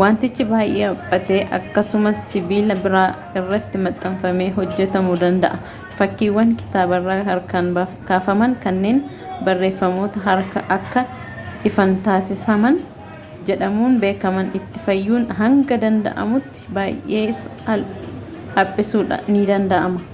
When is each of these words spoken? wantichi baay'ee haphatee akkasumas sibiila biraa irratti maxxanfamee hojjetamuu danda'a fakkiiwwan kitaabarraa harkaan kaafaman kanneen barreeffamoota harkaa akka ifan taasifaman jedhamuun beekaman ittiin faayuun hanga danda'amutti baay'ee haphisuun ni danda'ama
wantichi 0.00 0.44
baay'ee 0.48 0.88
haphatee 0.88 1.36
akkasumas 1.58 2.18
sibiila 2.32 2.74
biraa 2.86 3.04
irratti 3.40 3.78
maxxanfamee 3.84 4.48
hojjetamuu 4.56 5.14
danda'a 5.22 5.60
fakkiiwwan 6.00 6.50
kitaabarraa 6.62 7.16
harkaan 7.28 7.70
kaafaman 8.10 8.56
kanneen 8.64 8.98
barreeffamoota 9.46 10.24
harkaa 10.26 10.64
akka 10.78 11.06
ifan 11.72 11.96
taasifaman 12.10 12.78
jedhamuun 13.52 13.98
beekaman 14.04 14.52
ittiin 14.60 14.86
faayuun 14.90 15.26
hanga 15.40 15.80
danda'amutti 15.86 16.68
baay'ee 16.80 17.26
haphisuun 18.60 19.18
ni 19.34 19.48
danda'ama 19.54 20.08